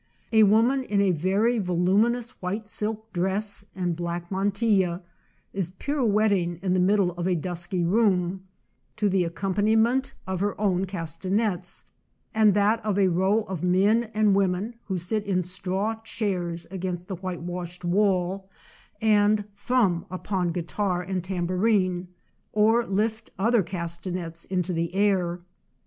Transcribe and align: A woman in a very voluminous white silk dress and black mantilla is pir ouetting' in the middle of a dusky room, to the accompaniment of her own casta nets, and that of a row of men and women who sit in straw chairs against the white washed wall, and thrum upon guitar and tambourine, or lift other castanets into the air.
A 0.33 0.41
woman 0.41 0.83
in 0.85 0.99
a 0.99 1.11
very 1.11 1.59
voluminous 1.59 2.31
white 2.41 2.67
silk 2.67 3.13
dress 3.13 3.63
and 3.75 3.95
black 3.95 4.31
mantilla 4.31 5.03
is 5.53 5.69
pir 5.69 5.99
ouetting' 5.99 6.57
in 6.63 6.73
the 6.73 6.79
middle 6.79 7.11
of 7.11 7.27
a 7.27 7.35
dusky 7.35 7.83
room, 7.83 8.43
to 8.95 9.07
the 9.07 9.23
accompaniment 9.25 10.15
of 10.25 10.39
her 10.39 10.59
own 10.59 10.85
casta 10.85 11.29
nets, 11.29 11.85
and 12.33 12.55
that 12.55 12.83
of 12.83 12.97
a 12.97 13.09
row 13.09 13.43
of 13.43 13.61
men 13.63 14.05
and 14.15 14.33
women 14.35 14.73
who 14.85 14.97
sit 14.97 15.23
in 15.25 15.43
straw 15.43 15.93
chairs 16.03 16.65
against 16.71 17.07
the 17.07 17.17
white 17.17 17.43
washed 17.43 17.85
wall, 17.85 18.49
and 19.01 19.45
thrum 19.55 20.07
upon 20.09 20.51
guitar 20.51 21.03
and 21.03 21.23
tambourine, 21.23 22.07
or 22.53 22.87
lift 22.87 23.29
other 23.37 23.61
castanets 23.61 24.45
into 24.45 24.73
the 24.73 24.95
air. 24.95 25.41